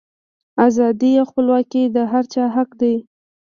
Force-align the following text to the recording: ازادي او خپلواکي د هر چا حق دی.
ازادي 0.67 1.11
او 1.19 1.25
خپلواکي 1.31 1.83
د 1.95 1.97
هر 2.11 2.23
چا 2.33 2.43
حق 2.55 2.69
دی. 2.81 2.95